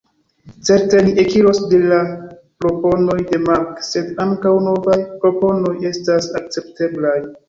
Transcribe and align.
Certe 0.67 0.95
ni 1.07 1.11
ekiros 1.23 1.57
de 1.73 1.81
la 1.91 1.99
proponoj 2.63 3.17
de 3.31 3.39
Mark, 3.49 3.75
sed 3.89 4.09
ankaŭ 4.25 4.55
novaj 4.69 4.97
proponoj 5.25 5.75
estas 5.91 6.31
akcepteblaj. 6.41 7.15